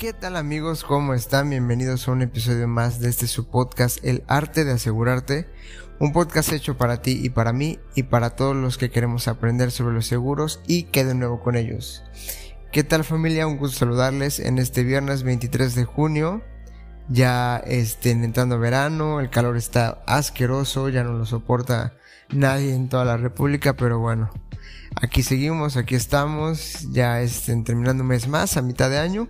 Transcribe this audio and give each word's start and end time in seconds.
¿Qué 0.00 0.14
tal 0.14 0.36
amigos? 0.36 0.82
¿Cómo 0.82 1.12
están? 1.12 1.50
Bienvenidos 1.50 2.08
a 2.08 2.12
un 2.12 2.22
episodio 2.22 2.66
más 2.66 3.00
de 3.00 3.10
este 3.10 3.26
su 3.26 3.48
podcast, 3.48 4.02
El 4.02 4.24
Arte 4.28 4.64
de 4.64 4.72
Asegurarte. 4.72 5.46
Un 5.98 6.14
podcast 6.14 6.54
hecho 6.54 6.78
para 6.78 7.02
ti 7.02 7.20
y 7.22 7.28
para 7.28 7.52
mí 7.52 7.78
y 7.94 8.04
para 8.04 8.30
todos 8.30 8.56
los 8.56 8.78
que 8.78 8.90
queremos 8.90 9.28
aprender 9.28 9.70
sobre 9.70 9.92
los 9.92 10.06
seguros 10.06 10.62
y 10.66 10.84
que 10.84 11.04
de 11.04 11.14
nuevo 11.14 11.42
con 11.42 11.54
ellos. 11.54 12.02
¿Qué 12.72 12.82
tal 12.82 13.04
familia? 13.04 13.46
Un 13.46 13.58
gusto 13.58 13.80
saludarles 13.80 14.40
en 14.40 14.58
este 14.58 14.84
viernes 14.84 15.22
23 15.22 15.74
de 15.74 15.84
junio. 15.84 16.42
Ya 17.10 17.58
estén 17.58 18.24
entrando 18.24 18.58
verano, 18.58 19.20
el 19.20 19.28
calor 19.28 19.58
está 19.58 20.02
asqueroso, 20.06 20.88
ya 20.88 21.04
no 21.04 21.12
lo 21.12 21.26
soporta 21.26 21.92
nadie 22.30 22.74
en 22.74 22.88
toda 22.88 23.04
la 23.04 23.18
República, 23.18 23.76
pero 23.76 23.98
bueno, 23.98 24.30
aquí 24.94 25.22
seguimos, 25.22 25.76
aquí 25.76 25.94
estamos, 25.94 26.90
ya 26.90 27.20
estén 27.20 27.64
terminando 27.64 28.02
un 28.02 28.08
mes 28.08 28.28
más, 28.28 28.56
a 28.56 28.62
mitad 28.62 28.88
de 28.88 28.96
año. 28.96 29.28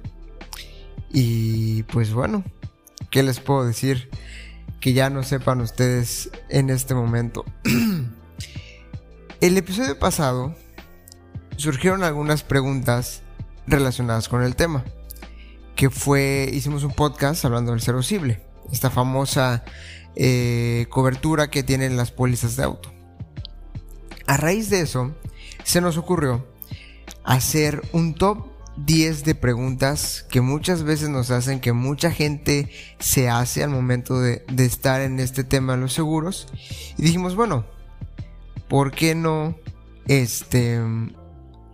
Y 1.11 1.83
pues 1.85 2.13
bueno, 2.13 2.45
¿qué 3.11 3.23
les 3.23 3.41
puedo 3.41 3.64
decir? 3.64 4.09
Que 4.81 4.93
ya 4.93 5.11
no 5.11 5.23
sepan 5.23 5.61
ustedes 5.61 6.31
en 6.49 6.71
este 6.71 6.95
momento. 6.95 7.45
el 9.41 9.57
episodio 9.59 9.99
pasado 9.99 10.54
surgieron 11.57 12.04
algunas 12.04 12.43
preguntas 12.43 13.23
relacionadas 13.67 14.29
con 14.29 14.43
el 14.43 14.57
tema. 14.57 14.85
Que 15.77 15.91
fue, 15.91 16.49
hicimos 16.53 16.85
un 16.85 16.93
podcast 16.93 17.45
hablando 17.45 17.73
del 17.73 18.04
Cible 18.04 18.51
esta 18.71 18.90
famosa 18.90 19.65
eh, 20.15 20.87
cobertura 20.90 21.51
que 21.51 21.63
tienen 21.63 21.96
las 21.96 22.11
pólizas 22.11 22.57
de 22.57 22.65
auto. 22.65 22.93
A 24.27 24.37
raíz 24.37 24.71
de 24.71 24.81
eso, 24.81 25.15
se 25.65 25.81
nos 25.81 25.96
ocurrió 25.96 26.46
hacer 27.25 27.82
un 27.93 28.15
top 28.15 28.46
10 28.86 29.25
de 29.25 29.34
preguntas 29.34 30.26
que 30.30 30.40
muchas 30.40 30.82
veces 30.82 31.08
nos 31.08 31.30
hacen, 31.30 31.61
que 31.61 31.72
mucha 31.72 32.11
gente 32.11 32.70
se 32.98 33.28
hace 33.28 33.62
al 33.62 33.70
momento 33.70 34.20
de, 34.20 34.45
estar 34.59 35.00
en 35.00 35.20
este 35.20 35.45
tema 35.45 35.75
de 35.75 35.81
los 35.81 35.92
seguros. 35.92 36.48
Y 36.97 37.03
dijimos, 37.03 37.34
bueno, 37.34 37.64
¿por 38.69 38.92
qué 38.92 39.14
no 39.14 39.56
este, 40.06 40.81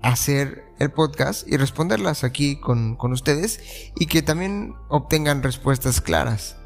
hacer 0.03 0.65
el 0.79 0.91
podcast 0.91 1.47
y 1.49 1.57
responderlas 1.57 2.25
aquí 2.25 2.57
con, 2.57 2.97
con 2.97 3.13
ustedes 3.13 3.61
y 3.97 4.07
que 4.07 4.23
también 4.23 4.75
obtengan 4.89 5.43
respuestas 5.43 6.01
claras? 6.01 6.57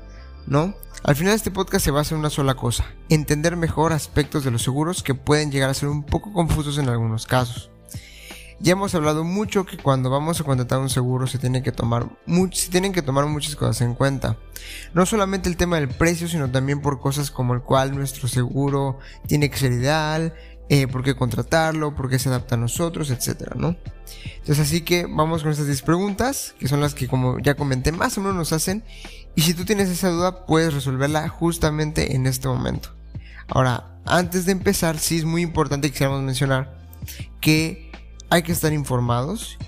¿No? 0.47 0.75
Al 1.03 1.17
final 1.17 1.35
este 1.35 1.51
podcast 1.51 1.85
se 1.85 1.91
basa 1.91 2.15
en 2.15 2.21
una 2.21 2.31
sola 2.31 2.55
cosa, 2.55 2.85
entender 3.09 3.57
mejor 3.57 3.93
aspectos 3.93 4.45
de 4.45 4.51
los 4.51 4.63
seguros 4.63 5.03
que 5.03 5.15
pueden 5.15 5.51
llegar 5.51 5.71
a 5.71 5.75
ser 5.75 5.89
un 5.89 6.03
poco 6.03 6.33
confusos 6.33 6.77
en 6.79 6.89
algunos 6.89 7.27
casos. 7.27 7.70
Ya 8.63 8.73
hemos 8.73 8.95
hablado 8.95 9.25
mucho 9.25 9.65
que 9.65 9.79
cuando 9.79 10.11
vamos 10.11 10.39
a 10.39 10.45
contratar 10.45 10.81
un 10.81 10.91
seguro 10.91 11.27
se 11.27 11.39
tienen 11.39 11.63
que 11.63 11.73
tomar 11.73 12.11
se 12.53 12.71
tienen 12.71 12.93
que 12.93 13.01
tomar 13.01 13.25
muchas 13.25 13.57
cosas 13.57 13.81
en 13.81 13.95
cuenta. 13.95 14.37
No 14.93 15.07
solamente 15.07 15.49
el 15.49 15.57
tema 15.57 15.77
del 15.77 15.89
precio, 15.89 16.29
sino 16.29 16.51
también 16.51 16.83
por 16.83 17.01
cosas 17.01 17.31
como 17.31 17.55
el 17.55 17.63
cual 17.63 17.95
nuestro 17.95 18.29
seguro 18.29 18.99
tiene 19.27 19.49
que 19.49 19.57
ser 19.57 19.73
ideal, 19.73 20.35
eh, 20.69 20.87
por 20.87 21.03
qué 21.03 21.17
contratarlo, 21.17 21.95
por 21.95 22.11
qué 22.11 22.19
se 22.19 22.29
adapta 22.29 22.55
a 22.55 22.59
nosotros, 22.59 23.11
etcétera, 23.11 23.57
¿no? 23.57 23.77
Entonces 24.37 24.61
así 24.61 24.83
que 24.83 25.07
vamos 25.09 25.43
con 25.43 25.51
estas 25.51 25.67
10 25.67 25.81
preguntas, 25.83 26.55
que 26.59 26.69
son 26.69 26.81
las 26.81 26.95
que 26.95 27.09
como 27.09 27.39
ya 27.41 27.55
comenté 27.55 27.93
más 27.93 28.19
o 28.19 28.21
menos 28.21 28.37
nos 28.37 28.53
hacen, 28.53 28.85
y 29.35 29.41
si 29.41 29.55
tú 29.55 29.65
tienes 29.65 29.89
esa 29.89 30.11
duda 30.11 30.45
puedes 30.45 30.75
resolverla 30.75 31.29
justamente 31.29 32.15
en 32.15 32.27
este 32.27 32.47
momento. 32.47 32.91
Ahora, 33.49 33.99
antes 34.05 34.45
de 34.45 34.53
empezar, 34.53 34.99
sí 34.99 35.17
es 35.17 35.25
muy 35.25 35.43
importante 35.43 35.89
que 35.89 35.93
quisiéramos 35.93 36.23
mencionar 36.23 36.79
que 37.41 37.90
hay 38.31 38.43
que 38.43 38.53
estar 38.53 38.73
informados 38.73 39.59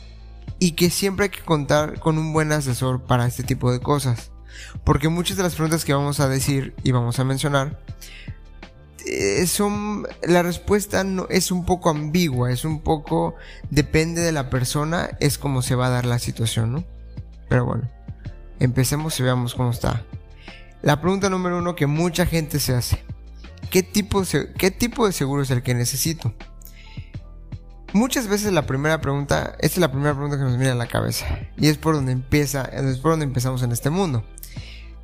y 0.59 0.73
que 0.73 0.91
siempre 0.91 1.25
hay 1.25 1.31
que 1.31 1.43
contar 1.43 1.99
con 1.99 2.19
un 2.19 2.33
buen 2.33 2.53
asesor 2.53 3.03
para 3.03 3.27
este 3.27 3.43
tipo 3.43 3.73
de 3.73 3.81
cosas. 3.81 4.31
Porque 4.85 5.09
muchas 5.09 5.37
de 5.37 5.43
las 5.43 5.55
preguntas 5.55 5.85
que 5.85 5.93
vamos 5.93 6.21
a 6.21 6.29
decir 6.29 6.75
y 6.85 6.93
vamos 6.93 7.19
a 7.19 7.25
mencionar 7.25 7.81
eh, 9.05 9.47
son 9.49 10.07
la 10.23 10.43
respuesta 10.43 11.03
no 11.03 11.27
es 11.29 11.51
un 11.51 11.65
poco 11.65 11.91
ambigua, 11.91 12.53
es 12.53 12.65
un 12.65 12.81
poco 12.81 13.35
depende 13.71 14.21
de 14.21 14.31
la 14.31 14.49
persona, 14.51 15.11
es 15.19 15.39
como 15.39 15.63
se 15.63 15.75
va 15.75 15.87
a 15.87 15.91
dar 15.91 16.07
la 16.07 16.21
situación, 16.21 16.73
¿no? 16.73 16.85
Pero 17.49 17.65
bueno, 17.65 17.91
empecemos 18.61 19.19
y 19.19 19.25
veamos 19.25 19.55
cómo 19.55 19.71
está. 19.71 20.05
La 20.83 21.01
pregunta 21.01 21.29
número 21.29 21.59
uno 21.59 21.75
que 21.75 21.87
mucha 21.87 22.27
gente 22.27 22.61
se 22.61 22.75
hace: 22.75 23.03
¿qué 23.71 23.83
tipo, 23.83 24.23
qué 24.57 24.71
tipo 24.71 25.07
de 25.07 25.13
seguro 25.13 25.43
es 25.43 25.51
el 25.51 25.63
que 25.63 25.75
necesito? 25.75 26.33
Muchas 27.93 28.27
veces 28.27 28.53
la 28.53 28.67
primera 28.67 29.01
pregunta, 29.01 29.55
esta 29.59 29.75
es 29.75 29.79
la 29.79 29.91
primera 29.91 30.15
pregunta 30.15 30.39
que 30.39 30.45
nos 30.45 30.57
viene 30.57 30.71
a 30.71 30.75
la 30.75 30.87
cabeza 30.87 31.27
y 31.59 31.69
es 31.69 31.77
por 31.77 31.95
donde 31.95 32.13
empieza, 32.13 32.65
es 32.65 32.99
por 32.99 33.13
donde 33.13 33.27
empezamos 33.27 33.63
en 33.63 33.73
este 33.73 33.91
mundo. 33.91 34.25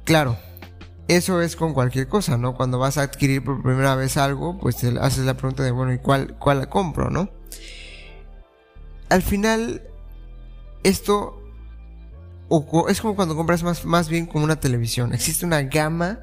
Claro, 0.05 0.39
eso 1.07 1.43
es 1.43 1.55
con 1.55 1.75
cualquier 1.75 2.09
cosa, 2.09 2.39
¿no? 2.39 2.55
Cuando 2.55 2.79
vas 2.79 2.97
a 2.97 3.03
adquirir 3.03 3.45
por 3.45 3.63
primera 3.63 3.95
vez 3.95 4.17
algo, 4.17 4.59
pues 4.59 4.77
te 4.77 4.99
haces 5.01 5.25
la 5.25 5.35
pregunta 5.35 5.63
de, 5.63 5.71
bueno, 5.71 5.93
¿y 5.93 5.99
cuál, 5.99 6.37
cuál 6.39 6.61
la 6.61 6.71
compro, 6.71 7.11
no? 7.11 7.31
Al 9.11 9.23
final, 9.23 9.83
esto 10.83 11.43
es 12.89 13.01
como 13.01 13.15
cuando 13.15 13.37
compras 13.37 13.63
más, 13.63 13.85
más 13.85 14.09
bien 14.09 14.27
como 14.27 14.45
una 14.45 14.61
televisión. 14.61 15.13
Existe 15.13 15.45
una 15.45 15.63
gama 15.63 16.21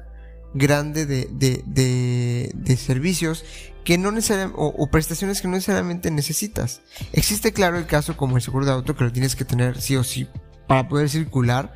grande 0.54 1.06
de, 1.06 1.28
de, 1.30 2.52
de, 2.54 2.76
servicios 2.76 3.44
que 3.86 3.98
no 3.98 4.10
necesariamente, 4.10 4.58
o, 4.58 4.86
prestaciones 4.88 5.40
que 5.40 5.46
no 5.46 5.54
necesariamente 5.54 6.10
necesitas. 6.10 6.80
Existe 7.12 7.52
claro 7.52 7.78
el 7.78 7.86
caso 7.86 8.16
como 8.16 8.36
el 8.36 8.42
seguro 8.42 8.66
de 8.66 8.72
auto 8.72 8.96
que 8.96 9.04
lo 9.04 9.12
tienes 9.12 9.36
que 9.36 9.44
tener 9.44 9.80
sí 9.80 9.94
o 9.94 10.02
sí 10.02 10.28
para 10.66 10.88
poder 10.88 11.08
circular, 11.08 11.72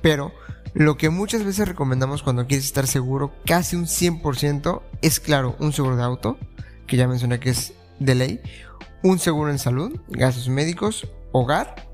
pero 0.00 0.32
lo 0.72 0.96
que 0.96 1.10
muchas 1.10 1.44
veces 1.44 1.68
recomendamos 1.68 2.22
cuando 2.22 2.46
quieres 2.46 2.64
estar 2.64 2.86
seguro, 2.86 3.34
casi 3.44 3.76
un 3.76 3.84
100%, 3.84 4.80
es 5.02 5.20
claro, 5.20 5.54
un 5.60 5.74
seguro 5.74 5.96
de 5.96 6.02
auto, 6.02 6.38
que 6.86 6.96
ya 6.96 7.06
mencioné 7.06 7.40
que 7.40 7.50
es 7.50 7.74
de 7.98 8.14
ley, 8.14 8.40
un 9.02 9.18
seguro 9.18 9.50
en 9.50 9.58
salud, 9.58 10.00
gastos 10.08 10.48
médicos, 10.48 11.08
hogar 11.30 11.90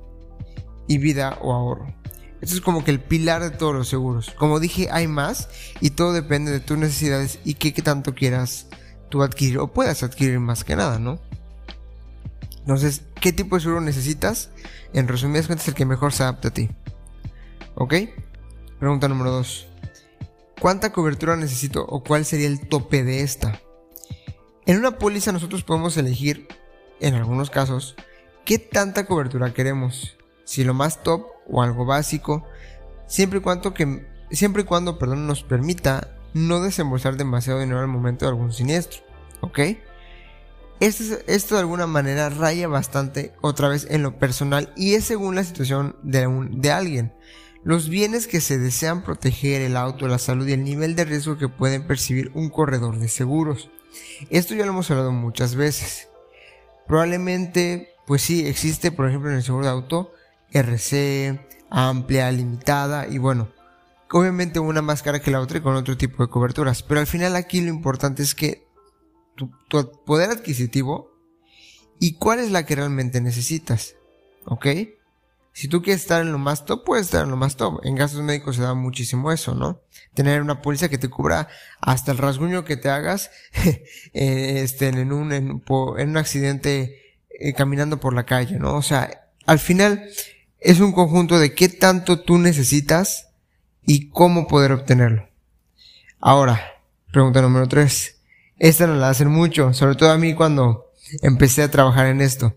y 0.86 0.98
vida 0.98 1.38
o 1.42 1.52
ahorro. 1.52 1.92
Esto 2.40 2.54
es 2.54 2.60
como 2.60 2.84
que 2.84 2.92
el 2.92 3.00
pilar 3.00 3.42
de 3.42 3.50
todos 3.50 3.74
los 3.74 3.88
seguros. 3.88 4.30
Como 4.38 4.60
dije, 4.60 4.90
hay 4.92 5.08
más 5.08 5.48
y 5.80 5.90
todo 5.90 6.12
depende 6.12 6.52
de 6.52 6.60
tus 6.60 6.78
necesidades 6.78 7.40
y 7.44 7.54
qué, 7.54 7.72
tanto 7.82 8.14
quieras 8.14 8.68
tú 9.08 9.22
adquirir 9.22 9.58
o 9.58 9.72
puedas 9.72 10.02
adquirir 10.02 10.38
más 10.40 10.64
que 10.64 10.76
nada, 10.76 10.98
¿no? 10.98 11.18
Entonces, 12.58 13.02
¿qué 13.20 13.32
tipo 13.32 13.56
de 13.56 13.62
seguro 13.62 13.80
necesitas? 13.80 14.50
En 14.92 15.06
resumidas 15.06 15.46
cuentas, 15.46 15.68
el 15.68 15.74
que 15.74 15.84
mejor 15.84 16.12
se 16.12 16.24
adapte 16.24 16.48
a 16.48 16.50
ti. 16.52 16.70
¿Ok? 17.76 17.94
Pregunta 18.80 19.08
número 19.08 19.30
2. 19.30 19.68
¿Cuánta 20.60 20.90
cobertura 20.90 21.36
necesito 21.36 21.84
o 21.86 22.02
cuál 22.02 22.24
sería 22.24 22.48
el 22.48 22.66
tope 22.66 23.04
de 23.04 23.20
esta? 23.20 23.60
En 24.64 24.78
una 24.78 24.98
póliza 24.98 25.30
nosotros 25.30 25.62
podemos 25.62 25.96
elegir, 25.96 26.48
en 26.98 27.14
algunos 27.14 27.50
casos, 27.50 27.94
qué 28.44 28.58
tanta 28.58 29.06
cobertura 29.06 29.54
queremos. 29.54 30.16
Si 30.44 30.64
lo 30.64 30.74
más 30.74 31.02
top 31.02 31.26
o 31.48 31.62
algo 31.62 31.84
básico, 31.84 32.44
siempre 33.06 33.38
y 33.38 33.42
cuando, 33.42 33.74
que, 33.74 34.08
siempre 34.30 34.62
y 34.62 34.64
cuando 34.64 34.98
perdón, 34.98 35.26
nos 35.26 35.44
permita 35.44 36.15
no 36.36 36.60
desembolsar 36.60 37.16
demasiado 37.16 37.60
dinero 37.60 37.80
al 37.80 37.88
momento 37.88 38.26
de 38.26 38.30
algún 38.30 38.52
siniestro. 38.52 39.00
¿Ok? 39.40 39.60
Esto, 40.80 41.54
de 41.54 41.60
alguna 41.60 41.86
manera 41.86 42.28
raya 42.28 42.68
bastante 42.68 43.32
otra 43.40 43.68
vez 43.68 43.86
en 43.88 44.02
lo 44.02 44.18
personal 44.18 44.70
y 44.76 44.94
es 44.94 45.04
según 45.04 45.34
la 45.34 45.44
situación 45.44 45.96
de, 46.02 46.26
un, 46.26 46.60
de 46.60 46.72
alguien. 46.72 47.14
Los 47.64 47.88
bienes 47.88 48.26
que 48.26 48.42
se 48.42 48.58
desean 48.58 49.02
proteger, 49.02 49.62
el 49.62 49.78
auto, 49.78 50.08
la 50.08 50.18
salud 50.18 50.46
y 50.46 50.52
el 50.52 50.62
nivel 50.62 50.94
de 50.94 51.06
riesgo 51.06 51.38
que 51.38 51.48
pueden 51.48 51.86
percibir 51.86 52.30
un 52.34 52.50
corredor 52.50 52.98
de 52.98 53.08
seguros. 53.08 53.70
Esto 54.28 54.54
ya 54.54 54.66
lo 54.66 54.72
hemos 54.72 54.90
hablado 54.90 55.12
muchas 55.12 55.54
veces. 55.54 56.08
Probablemente, 56.86 57.94
pues 58.06 58.20
sí, 58.20 58.46
existe, 58.46 58.92
por 58.92 59.08
ejemplo, 59.08 59.30
en 59.30 59.36
el 59.36 59.42
seguro 59.42 59.64
de 59.64 59.72
auto, 59.72 60.12
RC, 60.52 61.40
amplia, 61.70 62.30
limitada 62.30 63.08
y 63.08 63.16
bueno, 63.16 63.48
obviamente 64.12 64.58
una 64.58 64.82
más 64.82 65.02
cara 65.02 65.20
que 65.20 65.30
la 65.30 65.40
otra 65.40 65.58
y 65.58 65.62
con 65.62 65.74
otro 65.76 65.96
tipo 65.96 66.22
de 66.22 66.30
coberturas. 66.30 66.82
Pero 66.82 67.00
al 67.00 67.06
final 67.06 67.36
aquí 67.36 67.60
lo 67.60 67.68
importante 67.68 68.22
es 68.22 68.34
que 68.34 68.66
tu, 69.34 69.50
poder 70.04 70.30
adquisitivo 70.30 71.10
y 71.98 72.14
cuál 72.14 72.40
es 72.40 72.50
la 72.50 72.64
que 72.64 72.76
realmente 72.76 73.20
necesitas. 73.20 73.96
¿Ok? 74.44 74.66
Si 75.52 75.68
tú 75.68 75.80
quieres 75.80 76.02
estar 76.02 76.20
en 76.20 76.32
lo 76.32 76.38
más 76.38 76.66
top, 76.66 76.84
puedes 76.84 77.06
estar 77.06 77.24
en 77.24 77.30
lo 77.30 77.36
más 77.36 77.56
top. 77.56 77.80
En 77.82 77.94
gastos 77.94 78.20
médicos 78.20 78.56
se 78.56 78.62
da 78.62 78.74
muchísimo 78.74 79.32
eso, 79.32 79.54
¿no? 79.54 79.80
Tener 80.12 80.42
una 80.42 80.60
póliza 80.60 80.90
que 80.90 80.98
te 80.98 81.08
cubra 81.08 81.48
hasta 81.80 82.12
el 82.12 82.18
rasguño 82.18 82.64
que 82.64 82.76
te 82.76 82.90
hagas 82.90 83.30
eh, 83.64 84.60
este, 84.62 84.88
en, 84.88 85.12
un, 85.12 85.32
en, 85.32 85.62
un 85.66 86.16
accidente 86.18 87.16
eh, 87.30 87.54
caminando 87.54 87.98
por 87.98 88.12
la 88.12 88.26
calle, 88.26 88.58
¿no? 88.58 88.76
O 88.76 88.82
sea, 88.82 89.30
al 89.46 89.58
final 89.58 90.06
es 90.60 90.80
un 90.80 90.92
conjunto 90.92 91.38
de 91.38 91.54
qué 91.54 91.70
tanto 91.70 92.20
tú 92.20 92.36
necesitas 92.36 93.25
y 93.86 94.08
cómo 94.10 94.46
poder 94.46 94.72
obtenerlo. 94.72 95.28
Ahora, 96.20 96.60
pregunta 97.12 97.40
número 97.40 97.68
3. 97.68 98.16
Esta 98.58 98.86
no 98.86 98.94
la 98.94 99.10
hacen 99.10 99.28
mucho, 99.28 99.72
sobre 99.72 99.94
todo 99.94 100.10
a 100.10 100.18
mí 100.18 100.34
cuando 100.34 100.92
empecé 101.22 101.62
a 101.62 101.70
trabajar 101.70 102.06
en 102.06 102.20
esto. 102.20 102.56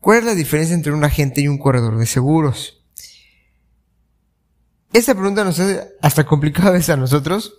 ¿Cuál 0.00 0.18
es 0.18 0.24
la 0.24 0.34
diferencia 0.34 0.74
entre 0.74 0.92
un 0.92 1.04
agente 1.04 1.40
y 1.40 1.48
un 1.48 1.58
corredor 1.58 1.98
de 1.98 2.06
seguros? 2.06 2.78
esta 4.92 5.14
pregunta 5.14 5.42
nos 5.42 5.58
hace 5.58 5.88
hasta 6.02 6.24
complicada 6.24 6.78
a 6.86 6.96
nosotros, 6.96 7.54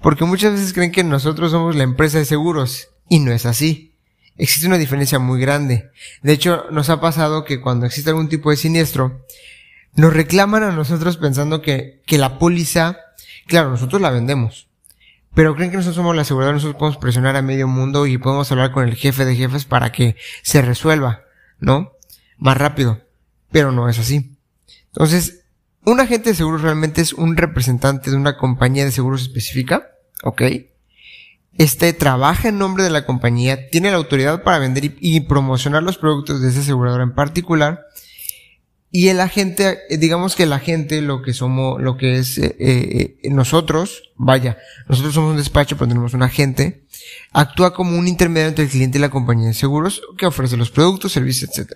porque 0.00 0.24
muchas 0.24 0.52
veces 0.52 0.72
creen 0.72 0.90
que 0.90 1.04
nosotros 1.04 1.52
somos 1.52 1.76
la 1.76 1.84
empresa 1.84 2.18
de 2.18 2.24
seguros, 2.24 2.88
y 3.08 3.20
no 3.20 3.32
es 3.32 3.46
así. 3.46 3.94
Existe 4.36 4.66
una 4.66 4.78
diferencia 4.78 5.18
muy 5.18 5.40
grande. 5.40 5.90
De 6.22 6.32
hecho, 6.32 6.64
nos 6.70 6.90
ha 6.90 7.00
pasado 7.00 7.44
que 7.44 7.60
cuando 7.60 7.86
existe 7.86 8.10
algún 8.10 8.28
tipo 8.28 8.50
de 8.50 8.56
siniestro, 8.56 9.24
nos 9.94 10.12
reclaman 10.12 10.62
a 10.62 10.72
nosotros 10.72 11.16
pensando 11.16 11.62
que, 11.62 12.02
que 12.06 12.18
la 12.18 12.38
póliza, 12.38 12.98
claro, 13.46 13.70
nosotros 13.70 14.00
la 14.00 14.10
vendemos, 14.10 14.68
pero 15.34 15.54
creen 15.54 15.70
que 15.70 15.78
nosotros 15.78 15.96
somos 15.96 16.14
la 16.14 16.22
aseguradora, 16.22 16.54
nosotros 16.54 16.78
podemos 16.78 16.98
presionar 16.98 17.36
a 17.36 17.42
medio 17.42 17.66
mundo 17.66 18.06
y 18.06 18.18
podemos 18.18 18.50
hablar 18.52 18.72
con 18.72 18.86
el 18.86 18.94
jefe 18.94 19.24
de 19.24 19.36
jefes 19.36 19.64
para 19.64 19.92
que 19.92 20.16
se 20.42 20.60
resuelva, 20.60 21.22
¿no? 21.58 21.92
Más 22.36 22.56
rápido. 22.56 23.00
Pero 23.50 23.72
no 23.72 23.88
es 23.88 23.98
así. 23.98 24.36
Entonces, 24.88 25.44
un 25.84 26.00
agente 26.00 26.30
de 26.30 26.36
seguros 26.36 26.62
realmente 26.62 27.00
es 27.00 27.12
un 27.12 27.36
representante 27.36 28.10
de 28.10 28.16
una 28.16 28.36
compañía 28.36 28.84
de 28.84 28.92
seguros 28.92 29.22
específica, 29.22 29.88
¿ok? 30.22 30.42
Este 31.58 31.92
trabaja 31.92 32.48
en 32.48 32.58
nombre 32.58 32.84
de 32.84 32.90
la 32.90 33.04
compañía, 33.04 33.68
tiene 33.68 33.90
la 33.90 33.96
autoridad 33.96 34.42
para 34.42 34.58
vender 34.58 34.94
y, 34.98 35.20
promocionar 35.20 35.82
los 35.82 35.98
productos 35.98 36.40
de 36.40 36.48
ese 36.48 36.60
asegurador 36.60 37.02
en 37.02 37.14
particular. 37.14 37.86
Y 38.94 39.08
el 39.08 39.20
agente, 39.20 39.78
eh, 39.88 39.96
digamos 39.96 40.36
que 40.36 40.42
el 40.42 40.52
agente, 40.52 41.00
lo 41.00 41.22
que 41.22 41.32
somos, 41.32 41.80
lo 41.80 41.96
que 41.96 42.18
es 42.18 42.36
eh, 42.36 42.54
eh, 42.58 43.30
nosotros, 43.30 44.12
vaya, 44.16 44.58
nosotros 44.86 45.14
somos 45.14 45.30
un 45.30 45.38
despacho, 45.38 45.78
pero 45.78 45.88
tenemos 45.88 46.12
un 46.12 46.22
agente, 46.22 46.84
actúa 47.32 47.72
como 47.72 47.98
un 47.98 48.06
intermediario 48.06 48.50
entre 48.50 48.66
el 48.66 48.70
cliente 48.70 48.98
y 48.98 49.00
la 49.00 49.08
compañía 49.08 49.48
de 49.48 49.54
seguros 49.54 50.02
que 50.18 50.26
ofrece 50.26 50.58
los 50.58 50.70
productos, 50.70 51.12
servicios, 51.12 51.50
etc. 51.58 51.72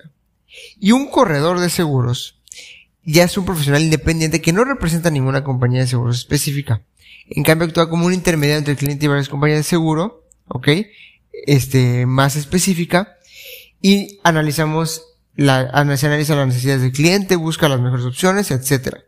Y 0.79 0.93
un 0.93 1.09
corredor 1.09 1.59
de 1.59 1.71
seguros 1.71 2.37
ya 3.03 3.25
es 3.25 3.39
un 3.39 3.47
profesional 3.47 3.83
independiente 3.83 4.43
que 4.43 4.53
no 4.53 4.65
representa 4.65 5.11
ninguna 5.11 5.43
compañía 5.43 5.81
de 5.81 5.87
seguros 5.87 6.19
específica. 6.19 6.83
En 7.31 7.45
cambio, 7.45 7.67
actúa 7.67 7.89
como 7.89 8.05
un 8.05 8.13
intermediario 8.13 8.59
entre 8.59 8.73
el 8.73 8.79
cliente 8.79 9.07
y 9.07 9.09
varias 9.09 9.31
compañías 9.31 9.61
de 9.61 9.63
seguro, 9.63 10.27
¿ok? 10.49 10.69
Este, 11.47 12.05
más 12.05 12.37
específica. 12.37 13.17
Y 13.81 14.19
analizamos 14.23 15.16
la, 15.37 15.61
analiza 15.73 16.09
las 16.09 16.47
necesidades 16.47 16.83
del 16.83 16.93
cliente, 16.93 17.37
busca 17.37 17.69
las 17.69 17.81
mejores 17.81 18.05
opciones, 18.05 18.51
etc. 18.51 18.99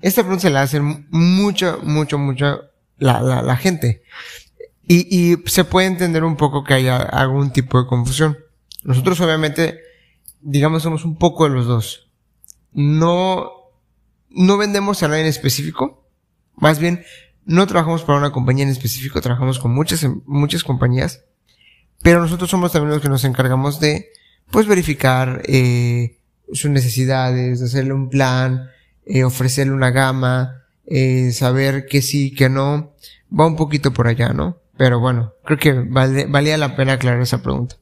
Esta 0.00 0.22
pregunta 0.22 0.42
se 0.42 0.50
la 0.50 0.62
hace 0.62 0.80
mucho, 0.80 1.80
mucho, 1.82 2.18
mucho 2.18 2.62
la, 2.98 3.20
la, 3.20 3.42
la 3.42 3.56
gente. 3.56 4.02
Y, 4.86 5.32
y 5.32 5.36
se 5.46 5.64
puede 5.64 5.86
entender 5.86 6.24
un 6.24 6.36
poco 6.36 6.64
que 6.64 6.74
haya 6.74 6.96
algún 6.96 7.52
tipo 7.52 7.80
de 7.80 7.86
confusión. 7.86 8.38
Nosotros 8.82 9.20
obviamente, 9.20 9.80
digamos, 10.40 10.82
somos 10.82 11.04
un 11.04 11.16
poco 11.16 11.44
de 11.44 11.54
los 11.54 11.66
dos 11.66 12.04
no, 12.74 13.52
no 14.30 14.58
vendemos 14.58 15.02
a 15.02 15.08
nadie 15.08 15.22
en 15.22 15.28
específico. 15.28 16.04
Más 16.56 16.78
bien, 16.78 17.04
no 17.44 17.66
trabajamos 17.66 18.02
para 18.02 18.18
una 18.18 18.32
compañía 18.32 18.64
en 18.64 18.70
específico, 18.70 19.20
trabajamos 19.20 19.58
con 19.58 19.72
muchas, 19.72 20.06
muchas 20.26 20.64
compañías. 20.64 21.24
Pero 22.02 22.20
nosotros 22.20 22.50
somos 22.50 22.72
también 22.72 22.90
los 22.90 23.00
que 23.00 23.08
nos 23.08 23.24
encargamos 23.24 23.80
de, 23.80 24.10
pues, 24.50 24.66
verificar, 24.66 25.42
eh, 25.46 26.18
sus 26.52 26.70
necesidades, 26.70 27.62
hacerle 27.62 27.92
un 27.92 28.08
plan, 28.08 28.70
eh, 29.06 29.24
ofrecerle 29.24 29.72
una 29.72 29.90
gama, 29.90 30.64
eh, 30.86 31.32
saber 31.32 31.86
que 31.86 32.02
sí, 32.02 32.32
que 32.32 32.48
no. 32.48 32.94
Va 33.38 33.46
un 33.46 33.56
poquito 33.56 33.92
por 33.92 34.06
allá, 34.06 34.32
¿no? 34.32 34.58
Pero 34.76 35.00
bueno, 35.00 35.34
creo 35.44 35.58
que 35.58 35.72
vale, 35.72 36.26
valía 36.26 36.56
la 36.56 36.76
pena 36.76 36.94
aclarar 36.94 37.20
esa 37.20 37.42
pregunta. 37.42 37.76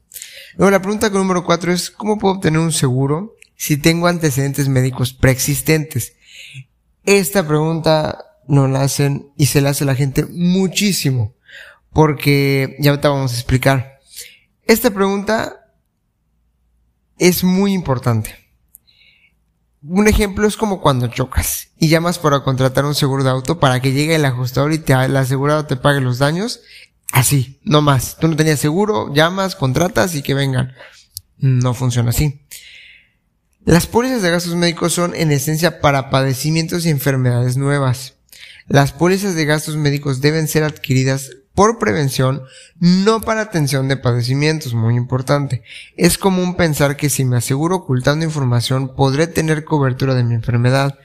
Luego 0.57 0.71
la 0.71 0.83
pregunta 0.83 1.09
número 1.11 1.45
cuatro 1.45 1.73
es, 1.73 1.91
¿cómo 1.91 2.19
puedo 2.19 2.35
obtener 2.35 2.61
un 2.61 2.73
seguro 2.73 3.37
si 3.57 3.77
tengo 3.77 4.07
antecedentes 4.07 4.69
médicos 4.69 5.13
preexistentes? 5.13 6.15
Esta 7.05 7.47
pregunta 7.47 8.27
nos 8.47 8.71
la 8.71 8.83
hacen 8.83 9.31
y 9.37 9.47
se 9.47 9.61
la 9.61 9.71
hace 9.71 9.85
la 9.85 9.95
gente 9.95 10.27
muchísimo, 10.27 11.35
porque 11.93 12.77
ya 12.81 12.91
ahorita 12.91 13.09
vamos 13.09 13.33
a 13.33 13.37
explicar. 13.37 13.99
Esta 14.67 14.91
pregunta 14.91 15.62
es 17.23 17.45
muy 17.45 17.73
importante. 17.73 18.35
Un 19.81 20.09
ejemplo 20.09 20.49
es 20.49 20.57
como 20.57 20.81
cuando 20.81 21.07
chocas 21.07 21.69
y 21.79 21.89
llamas 21.89 22.19
para 22.19 22.43
contratar 22.43 22.85
un 22.85 22.97
seguro 22.97 23.23
de 23.23 23.31
auto 23.31 23.61
para 23.61 23.81
que 23.81 23.93
llegue 23.93 24.17
el 24.17 24.25
ajustador 24.25 24.73
y 24.73 24.79
te, 24.79 24.93
el 24.93 25.17
asegurado 25.17 25.67
te 25.67 25.77
pague 25.77 26.01
los 26.01 26.19
daños. 26.19 26.63
Así, 27.13 27.61
no 27.63 27.81
más. 27.81 28.17
Tú 28.19 28.27
no 28.27 28.35
tenías 28.35 28.59
seguro, 28.59 29.15
llamas, 29.15 29.55
contratas 29.55 30.17
y 30.17 30.23
que 30.23 30.35
vengan. 30.35 30.73
No 31.39 31.75
funciona 31.75 32.11
así. 32.11 32.45
Las 33.65 33.87
pólizas 33.87 34.23
de 34.23 34.31
gastos 34.31 34.57
médicos 34.57 34.93
son 34.93 35.15
en 35.15 35.31
esencia 35.31 35.81
para 35.81 36.11
padecimientos 36.11 36.87
y 36.87 36.91
enfermedades 36.91 37.57
nuevas. 37.57 38.15
Las 38.67 38.93
pólizas 38.93 39.37
de 39.37 39.45
gastos 39.45 39.77
médicos 39.77 40.21
deben 40.21 40.49
ser 40.49 40.65
adquiridas 40.65 41.31
por 41.55 41.79
prevención, 41.79 42.43
no 42.79 43.21
para 43.21 43.43
atención 43.43 43.89
de 43.89 43.97
padecimientos, 43.97 44.75
muy 44.75 44.97
importante. 44.97 45.63
Es 45.97 46.19
común 46.19 46.57
pensar 46.57 46.97
que 46.97 47.11
si 47.11 47.25
me 47.25 47.37
aseguro 47.37 47.77
ocultando 47.77 48.25
información 48.25 48.95
podré 48.95 49.27
tener 49.27 49.65
cobertura 49.65 50.15
de 50.15 50.25
mi 50.25 50.35
enfermedad. 50.35 50.99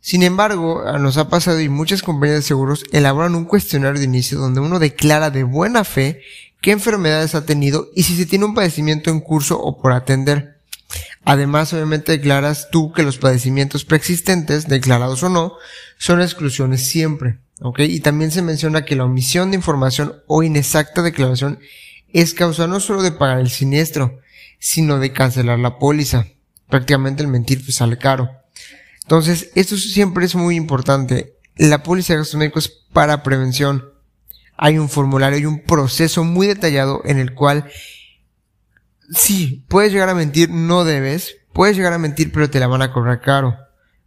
Sin 0.00 0.22
embargo, 0.22 0.84
nos 0.98 1.16
ha 1.16 1.28
pasado 1.28 1.60
y 1.60 1.68
muchas 1.68 2.02
compañías 2.02 2.38
de 2.38 2.42
seguros 2.42 2.84
elaboran 2.92 3.34
un 3.34 3.44
cuestionario 3.44 3.98
de 3.98 4.06
inicio 4.06 4.38
donde 4.38 4.60
uno 4.60 4.78
declara 4.78 5.30
de 5.30 5.44
buena 5.44 5.84
fe 5.84 6.22
qué 6.60 6.72
enfermedades 6.72 7.34
ha 7.34 7.46
tenido 7.46 7.88
y 7.94 8.04
si 8.04 8.16
se 8.16 8.26
tiene 8.26 8.44
un 8.44 8.54
padecimiento 8.54 9.10
en 9.10 9.20
curso 9.20 9.60
o 9.60 9.80
por 9.80 9.92
atender. 9.92 10.58
Además, 11.24 11.72
obviamente 11.72 12.12
declaras 12.12 12.68
tú 12.70 12.92
que 12.92 13.02
los 13.02 13.18
padecimientos 13.18 13.84
preexistentes, 13.84 14.66
declarados 14.66 15.22
o 15.22 15.28
no, 15.28 15.52
son 15.98 16.22
exclusiones 16.22 16.86
siempre. 16.86 17.38
¿Ok? 17.60 17.80
Y 17.80 18.00
también 18.00 18.30
se 18.30 18.42
menciona 18.42 18.84
que 18.84 18.96
la 18.96 19.04
omisión 19.04 19.50
de 19.50 19.56
información 19.56 20.22
o 20.26 20.42
inexacta 20.42 21.02
declaración 21.02 21.58
es 22.12 22.34
causa 22.34 22.66
no 22.66 22.80
solo 22.80 23.02
de 23.02 23.12
pagar 23.12 23.38
el 23.38 23.50
siniestro, 23.50 24.20
sino 24.58 24.98
de 24.98 25.12
cancelar 25.12 25.58
la 25.58 25.78
póliza. 25.78 26.26
Prácticamente 26.68 27.22
el 27.22 27.28
mentir 27.28 27.64
pues 27.64 27.76
sale 27.76 27.98
caro. 27.98 28.30
Entonces, 29.02 29.50
esto 29.54 29.76
siempre 29.76 30.26
es 30.26 30.34
muy 30.34 30.56
importante. 30.56 31.36
La 31.56 31.82
póliza 31.82 32.12
de 32.12 32.18
gastos 32.18 32.38
médicos 32.38 32.86
para 32.92 33.22
prevención. 33.22 33.92
Hay 34.56 34.78
un 34.78 34.88
formulario 34.88 35.38
y 35.38 35.46
un 35.46 35.62
proceso 35.62 36.24
muy 36.24 36.46
detallado 36.46 37.00
en 37.04 37.18
el 37.18 37.34
cual 37.34 37.70
sí, 39.10 39.64
puedes 39.68 39.92
llegar 39.92 40.08
a 40.08 40.14
mentir, 40.14 40.50
no 40.50 40.84
debes. 40.84 41.36
Puedes 41.52 41.76
llegar 41.76 41.92
a 41.92 41.98
mentir, 41.98 42.30
pero 42.32 42.50
te 42.50 42.60
la 42.60 42.66
van 42.66 42.82
a 42.82 42.92
cobrar 42.92 43.20
caro. 43.20 43.56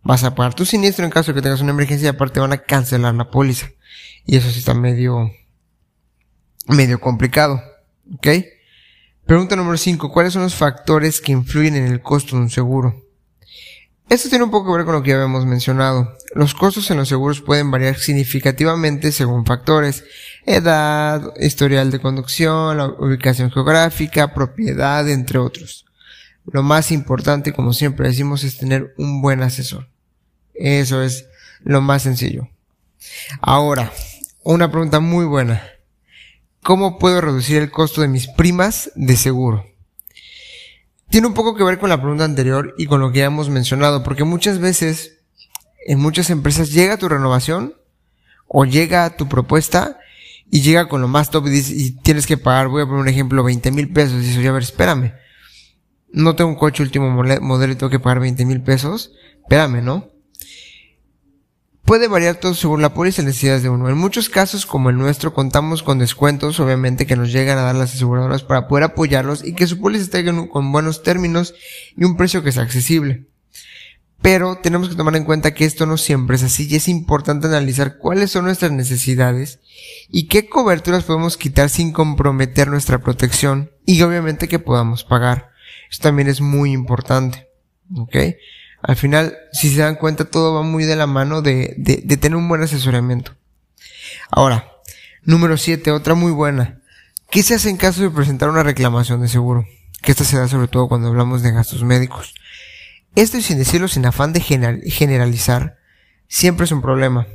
Vas 0.04 0.24
a 0.24 0.34
pagar 0.34 0.54
tu 0.54 0.66
siniestro 0.66 1.06
en 1.06 1.12
caso 1.12 1.32
de 1.32 1.36
que 1.36 1.42
tengas 1.42 1.62
una 1.62 1.72
emergencia 1.72 2.08
y 2.08 2.10
aparte 2.10 2.40
van 2.40 2.54
a 2.54 2.58
cancelar 2.58 3.14
la 3.14 3.30
póliza. 3.30 3.68
Y 4.26 4.38
eso 4.38 4.50
sí 4.50 4.60
está 4.60 4.74
medio, 4.74 5.32
medio 6.68 7.00
complicado. 7.00 7.62
¿Ok? 8.16 8.28
Pregunta 9.26 9.56
número 9.56 9.78
5. 9.78 10.12
¿Cuáles 10.12 10.34
son 10.34 10.42
los 10.42 10.56
factores 10.56 11.22
que 11.22 11.32
influyen 11.32 11.76
en 11.76 11.86
el 11.86 12.02
costo 12.02 12.36
de 12.36 12.42
un 12.44 12.50
seguro? 12.50 13.06
Esto 14.10 14.28
tiene 14.28 14.44
un 14.44 14.52
poco 14.52 14.72
que 14.72 14.78
ver 14.78 14.86
con 14.86 14.96
lo 14.96 15.04
que 15.04 15.12
ya 15.12 15.16
habíamos 15.16 15.46
mencionado. 15.46 16.18
Los 16.36 16.54
costos 16.54 16.92
en 16.92 16.98
los 16.98 17.08
seguros 17.08 17.40
pueden 17.40 17.72
variar 17.72 17.98
significativamente 17.98 19.14
según 19.14 19.46
factores, 19.46 20.04
edad, 20.46 21.34
historial 21.40 21.92
de 21.92 22.02
conducción, 22.02 22.78
la 22.78 22.88
ubicación 22.88 23.52
geográfica, 23.52 24.34
propiedad, 24.34 25.08
entre 25.10 25.40
otros. 25.40 25.86
Lo 26.52 26.62
más 26.62 26.92
importante, 26.92 27.54
como 27.54 27.72
siempre 27.72 28.10
decimos, 28.10 28.44
es 28.44 28.58
tener 28.58 28.94
un 28.98 29.22
buen 29.22 29.44
asesor. 29.44 29.88
Eso 30.62 31.02
es 31.02 31.26
lo 31.64 31.82
más 31.82 32.04
sencillo. 32.04 32.48
Ahora, 33.42 33.92
una 34.44 34.72
pregunta 34.72 35.00
muy 35.00 35.26
buena. 35.26 35.64
¿Cómo 36.64 37.00
puedo 37.00 37.22
reducir 37.22 37.58
el 37.58 37.72
costo 37.72 38.02
de 38.02 38.08
mis 38.08 38.28
primas 38.28 38.92
de 38.96 39.18
seguro? 39.18 39.66
tiene 41.12 41.28
un 41.28 41.34
poco 41.34 41.56
que 41.56 41.64
ver 41.66 41.78
con 41.78 41.90
la 41.90 42.00
pregunta 42.00 42.24
anterior 42.24 42.74
y 42.78 42.86
con 42.86 43.02
lo 43.02 43.12
que 43.12 43.20
ya 43.20 43.26
hemos 43.26 43.50
mencionado, 43.50 44.02
porque 44.02 44.24
muchas 44.24 44.60
veces 44.60 45.20
en 45.86 46.00
muchas 46.00 46.30
empresas 46.30 46.72
llega 46.72 46.98
tu 46.98 47.10
renovación 47.10 47.76
o 48.48 48.64
llega 48.64 49.18
tu 49.18 49.28
propuesta 49.28 50.00
y 50.50 50.62
llega 50.62 50.88
con 50.88 51.02
lo 51.02 51.10
más 51.10 51.30
top 51.30 51.48
y, 51.48 51.92
tienes 52.02 52.26
que 52.26 52.38
pagar, 52.38 52.70
voy 52.70 52.82
a 52.82 52.86
poner 52.86 53.02
un 53.02 53.08
ejemplo, 53.10 53.44
20 53.44 53.72
mil 53.72 53.92
pesos. 53.92 54.24
Y 54.24 54.26
dices, 54.26 54.48
a 54.48 54.52
ver, 54.52 54.64
espérame. 54.64 55.14
No 56.14 56.36
tengo 56.36 56.50
un 56.50 56.56
coche 56.56 56.82
último 56.82 57.10
modelo 57.10 57.74
y 57.74 57.76
tengo 57.76 57.90
que 57.90 58.00
pagar 58.00 58.22
20 58.22 58.46
mil 58.46 58.62
pesos. 58.62 59.12
Espérame, 59.42 59.84
¿no? 59.84 60.10
Puede 61.86 62.08
variar 62.08 62.36
todo 62.36 62.54
según 62.54 62.82
la 62.82 62.94
póliza 62.94 63.22
y 63.22 63.26
necesidades 63.26 63.64
de 63.64 63.70
uno. 63.70 63.90
En 63.90 63.98
muchos 63.98 64.30
casos, 64.30 64.66
como 64.66 64.90
el 64.90 64.98
nuestro, 64.98 65.34
contamos 65.34 65.84
con 65.84 66.00
descuentos, 66.00 66.60
obviamente, 66.60 67.06
que 67.06 67.16
nos 67.16 67.32
llegan 67.32 67.58
a 67.58 67.64
dar 67.64 67.76
las 67.76 67.96
aseguradoras 67.96 68.44
para 68.44 68.68
poder 68.68 68.84
apoyarlos 68.84 69.44
y 69.44 69.54
que 69.54 69.68
su 69.68 69.80
póliza 69.80 70.04
esté 70.04 70.24
con 70.50 70.72
buenos 70.72 71.04
términos 71.04 71.54
y 71.98 72.04
un 72.04 72.18
precio 72.18 72.44
que 72.44 72.52
sea 72.52 72.64
accesible. 72.64 73.26
Pero 74.22 74.60
tenemos 74.62 74.88
que 74.88 74.96
tomar 74.96 75.16
en 75.16 75.24
cuenta 75.24 75.54
que 75.54 75.66
esto 75.66 75.88
no 75.88 75.98
siempre 75.98 76.36
es 76.36 76.44
así 76.44 76.68
y 76.70 76.76
es 76.76 76.88
importante 76.88 77.48
analizar 77.48 77.98
cuáles 77.98 78.30
son 78.30 78.46
nuestras 78.46 78.72
necesidades 78.72 79.60
y 80.10 80.28
qué 80.28 80.48
coberturas 80.48 81.06
podemos 81.06 81.38
quitar 81.38 81.70
sin 81.70 81.92
comprometer 81.92 82.68
nuestra 82.68 83.00
protección 83.00 83.72
y 83.86 84.02
obviamente 84.04 84.48
que 84.48 84.60
podamos 84.60 85.04
pagar. 85.04 85.50
Esto 85.90 86.04
también 86.04 86.28
es 86.28 86.40
muy 86.40 86.72
importante. 86.72 87.48
¿Ok? 87.98 88.16
Al 88.82 88.96
final, 88.96 89.38
si 89.52 89.70
se 89.70 89.82
dan 89.82 89.96
cuenta, 89.96 90.26
todo 90.26 90.56
va 90.56 90.64
muy 90.64 90.86
de 90.86 90.96
la 90.96 91.08
mano 91.08 91.42
de, 91.42 91.76
tener 92.20 92.36
un 92.36 92.48
buen 92.48 92.64
asesoramiento. 92.64 93.36
Ahora, 94.30 94.72
número 95.24 95.58
7, 95.58 95.92
otra 95.92 96.16
muy 96.16 96.32
buena. 96.32 96.82
¿Qué 97.30 97.44
se 97.44 97.56
hace 97.56 97.70
en 97.70 97.78
caso 97.78 98.02
de 98.02 98.10
presentar 98.10 98.50
una 98.50 98.64
reclamación 98.64 99.22
de 99.22 99.28
seguro? 99.28 99.66
Que 100.02 100.12
esta 100.12 100.24
se 100.24 100.38
da 100.38 100.48
sobre 100.48 100.68
todo 100.68 100.88
cuando 100.88 101.10
hablamos 101.10 101.44
de 101.44 101.52
gastos 101.52 101.84
médicos. 101.84 102.34
Esto 103.16 103.38
y 103.38 103.42
sin 103.42 103.58
decirlo 103.58 103.88
sin 103.88 104.06
afán 104.06 104.34
de 104.34 104.42
generalizar, 104.42 105.78
siempre 106.28 106.66
es 106.66 106.72
un 106.72 106.82
problema. 106.82 107.28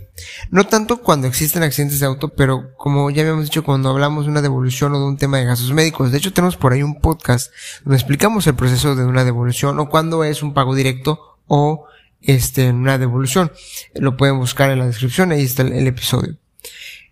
No 0.51 0.67
tanto 0.67 1.03
cuando 1.03 1.29
existen 1.29 1.63
accidentes 1.63 2.01
de 2.01 2.07
auto, 2.07 2.31
pero 2.31 2.75
como 2.77 3.11
ya 3.11 3.23
habíamos 3.23 3.45
dicho 3.45 3.63
cuando 3.63 3.91
hablamos 3.91 4.25
de 4.25 4.31
una 4.31 4.43
devolución 4.43 4.95
o 4.95 4.99
de 4.99 5.05
un 5.05 5.19
tema 5.19 5.39
de 5.39 5.45
gastos 5.45 5.73
médicos. 5.73 6.11
De 6.11 6.19
hecho, 6.19 6.33
tenemos 6.33 6.57
por 6.57 6.73
ahí 6.73 6.83
un 6.83 7.01
podcast 7.01 7.53
donde 7.85 7.99
explicamos 7.99 8.47
el 8.47 8.55
proceso 8.55 8.97
de 8.97 9.05
una 9.05 9.25
devolución 9.25 9.79
o 9.79 9.89
cuándo 9.89 10.25
es 10.25 10.43
un 10.43 10.55
pago 10.55 10.75
directo 10.75 11.36
o 11.47 11.87
este, 12.23 12.71
una 12.71 12.99
devolución. 12.99 13.53
Lo 13.95 14.17
pueden 14.17 14.39
buscar 14.39 14.71
en 14.71 14.81
la 14.81 14.87
descripción, 14.87 15.33
ahí 15.33 15.43
está 15.43 15.63
el, 15.63 15.87
episodio. 15.87 16.37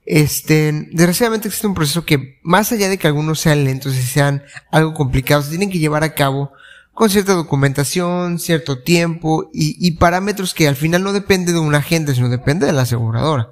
Este, 0.07 0.73
desgraciadamente 0.93 1.49
existe 1.49 1.67
un 1.67 1.75
proceso 1.75 2.05
que, 2.05 2.39
más 2.43 2.73
allá 2.73 2.89
de 2.89 2.99
que 2.99 3.07
algunos 3.07 3.41
sean 3.41 3.65
lentos 3.65 3.95
y 3.97 4.03
sean 4.03 4.43
algo 4.71 4.95
complicados, 4.95 5.49
tienen 5.49 5.71
que 5.71 5.79
llevar 5.79 6.05
a 6.05 6.15
cabo 6.15 6.53
con 6.95 7.11
cierta 7.11 7.33
documentación, 7.33 8.39
cierto 8.39 8.79
tiempo 8.79 9.51
y, 9.53 9.91
parámetros 9.93 10.55
que 10.55 10.69
al 10.69 10.77
final 10.77 11.03
no 11.03 11.13
depende 11.13 11.53
de 11.53 11.59
un 11.59 11.75
agente, 11.75 12.15
sino 12.15 12.29
depende 12.29 12.67
de 12.67 12.73
la 12.73 12.83
aseguradora. 12.83 13.51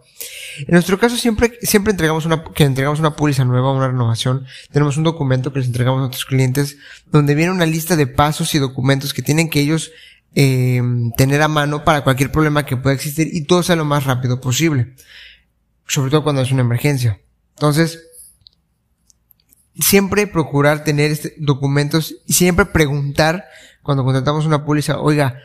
En 0.60 0.74
nuestro 0.74 0.98
caso 0.98 1.16
siempre, 1.16 1.58
siempre 1.62 1.90
entregamos 1.90 2.24
una, 2.24 2.44
que 2.44 2.62
entregamos 2.62 3.00
una 3.00 3.16
póliza 3.16 3.44
nueva, 3.44 3.72
una 3.72 3.88
renovación, 3.88 4.46
tenemos 4.70 4.96
un 4.96 5.02
documento 5.02 5.52
que 5.52 5.58
les 5.58 5.66
entregamos 5.66 5.98
a 5.98 6.02
nuestros 6.02 6.24
clientes 6.24 6.76
donde 7.10 7.34
viene 7.34 7.50
una 7.50 7.66
lista 7.66 7.96
de 7.96 8.06
pasos 8.06 8.54
y 8.54 8.60
documentos 8.60 9.12
que 9.12 9.22
tienen 9.22 9.50
que 9.50 9.60
ellos 9.60 9.90
eh, 10.34 10.82
tener 11.16 11.42
a 11.42 11.48
mano 11.48 11.84
para 11.84 12.02
cualquier 12.02 12.32
problema 12.32 12.64
que 12.64 12.76
pueda 12.76 12.94
existir 12.94 13.28
y 13.32 13.42
todo 13.42 13.62
sea 13.62 13.76
lo 13.76 13.84
más 13.84 14.04
rápido 14.04 14.40
posible. 14.40 14.94
Sobre 15.86 16.10
todo 16.10 16.22
cuando 16.22 16.42
es 16.42 16.52
una 16.52 16.62
emergencia. 16.62 17.20
Entonces, 17.54 18.02
siempre 19.78 20.26
procurar 20.26 20.84
tener 20.84 21.10
este, 21.10 21.34
documentos 21.38 22.14
y 22.26 22.32
siempre 22.32 22.66
preguntar 22.66 23.44
cuando 23.82 24.04
contratamos 24.04 24.46
una 24.46 24.64
póliza, 24.64 25.00
oiga, 25.00 25.38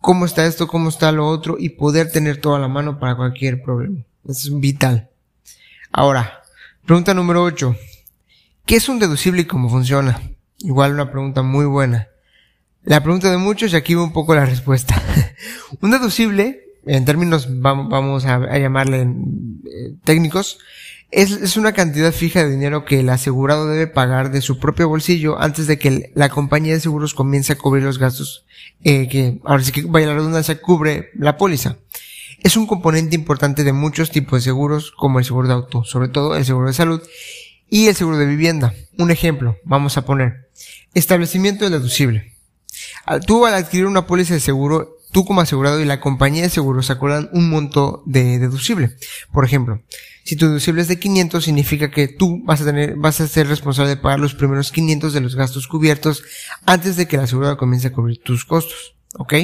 ¿cómo 0.00 0.26
está 0.26 0.46
esto? 0.46 0.66
¿Cómo 0.66 0.88
está 0.88 1.12
lo 1.12 1.26
otro? 1.26 1.56
Y 1.58 1.70
poder 1.70 2.10
tener 2.10 2.40
todo 2.40 2.56
a 2.56 2.60
la 2.60 2.68
mano 2.68 2.98
para 2.98 3.16
cualquier 3.16 3.62
problema. 3.62 4.00
Eso 4.28 4.48
es 4.48 4.60
vital. 4.60 5.08
Ahora, 5.92 6.42
pregunta 6.84 7.14
número 7.14 7.42
8. 7.42 7.76
¿Qué 8.66 8.76
es 8.76 8.88
un 8.88 8.98
deducible 8.98 9.42
y 9.42 9.46
cómo 9.46 9.70
funciona? 9.70 10.20
Igual 10.58 10.92
una 10.92 11.10
pregunta 11.10 11.42
muy 11.42 11.64
buena. 11.66 12.08
La 12.86 13.02
pregunta 13.02 13.32
de 13.32 13.36
muchos 13.36 13.72
y 13.72 13.76
aquí 13.76 13.96
un 13.96 14.12
poco 14.12 14.36
la 14.36 14.46
respuesta. 14.46 15.02
un 15.80 15.90
deducible, 15.90 16.68
en 16.86 17.04
términos 17.04 17.48
vamos 17.60 18.24
a, 18.26 18.56
llamarle 18.58 19.02
eh, 19.02 19.96
técnicos, 20.04 20.60
es, 21.10 21.32
es, 21.32 21.56
una 21.56 21.72
cantidad 21.72 22.12
fija 22.12 22.44
de 22.44 22.50
dinero 22.50 22.84
que 22.84 23.00
el 23.00 23.08
asegurado 23.08 23.66
debe 23.66 23.88
pagar 23.88 24.30
de 24.30 24.40
su 24.40 24.60
propio 24.60 24.88
bolsillo 24.88 25.36
antes 25.40 25.66
de 25.66 25.80
que 25.80 26.12
la 26.14 26.28
compañía 26.28 26.74
de 26.74 26.80
seguros 26.80 27.12
comience 27.12 27.54
a 27.54 27.58
cubrir 27.58 27.82
los 27.82 27.98
gastos 27.98 28.46
eh, 28.84 29.08
que, 29.08 29.40
ahora 29.44 29.64
sí 29.64 29.72
que 29.72 29.82
vaya 29.82 30.06
la 30.06 30.14
redundancia, 30.14 30.60
cubre 30.60 31.10
la 31.16 31.36
póliza. 31.36 31.78
Es 32.44 32.56
un 32.56 32.68
componente 32.68 33.16
importante 33.16 33.64
de 33.64 33.72
muchos 33.72 34.12
tipos 34.12 34.38
de 34.38 34.44
seguros, 34.44 34.92
como 34.92 35.18
el 35.18 35.24
seguro 35.24 35.48
de 35.48 35.54
auto, 35.54 35.82
sobre 35.82 36.06
todo 36.08 36.36
el 36.36 36.44
seguro 36.44 36.68
de 36.68 36.74
salud 36.74 37.02
y 37.68 37.88
el 37.88 37.96
seguro 37.96 38.16
de 38.16 38.26
vivienda. 38.26 38.74
Un 38.96 39.10
ejemplo, 39.10 39.56
vamos 39.64 39.96
a 39.96 40.04
poner, 40.04 40.50
establecimiento 40.94 41.68
deducible. 41.68 42.35
Tú 43.26 43.46
al 43.46 43.54
adquirir 43.54 43.86
una 43.86 44.06
póliza 44.06 44.34
de 44.34 44.40
seguro, 44.40 44.98
tú 45.12 45.24
como 45.24 45.40
asegurado 45.40 45.80
y 45.80 45.84
la 45.84 46.00
compañía 46.00 46.42
de 46.42 46.50
seguros 46.50 46.90
acuerdan 46.90 47.30
un 47.32 47.48
monto 47.48 48.02
de 48.04 48.38
deducible. 48.38 48.96
Por 49.32 49.44
ejemplo, 49.44 49.82
si 50.24 50.36
tu 50.36 50.46
deducible 50.46 50.82
es 50.82 50.88
de 50.88 50.98
500, 50.98 51.44
significa 51.44 51.90
que 51.90 52.08
tú 52.08 52.42
vas 52.44 52.60
a 52.60 52.64
tener, 52.64 52.96
vas 52.96 53.20
a 53.20 53.28
ser 53.28 53.46
responsable 53.46 53.90
de 53.90 53.96
pagar 53.96 54.18
los 54.18 54.34
primeros 54.34 54.72
500 54.72 55.12
de 55.12 55.20
los 55.20 55.36
gastos 55.36 55.68
cubiertos 55.68 56.24
antes 56.64 56.96
de 56.96 57.06
que 57.06 57.16
la 57.16 57.24
asegurada 57.24 57.56
comience 57.56 57.88
a 57.88 57.92
cubrir 57.92 58.22
tus 58.22 58.44
costos. 58.44 58.96
¿Ok? 59.14 59.34